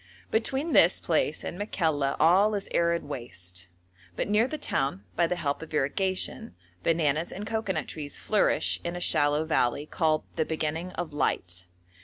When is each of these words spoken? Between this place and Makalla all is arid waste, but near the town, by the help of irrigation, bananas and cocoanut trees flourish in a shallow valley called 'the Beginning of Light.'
Between 0.31 0.73
this 0.73 0.99
place 0.99 1.43
and 1.43 1.59
Makalla 1.59 2.15
all 2.19 2.55
is 2.55 2.67
arid 2.71 3.03
waste, 3.03 3.67
but 4.15 4.27
near 4.27 4.47
the 4.47 4.57
town, 4.57 5.03
by 5.15 5.27
the 5.27 5.35
help 5.35 5.61
of 5.61 5.75
irrigation, 5.75 6.55
bananas 6.81 7.31
and 7.31 7.45
cocoanut 7.45 7.87
trees 7.87 8.17
flourish 8.17 8.79
in 8.83 8.95
a 8.95 8.99
shallow 8.99 9.45
valley 9.45 9.85
called 9.85 10.23
'the 10.37 10.45
Beginning 10.45 10.89
of 10.93 11.13
Light.' 11.13 11.67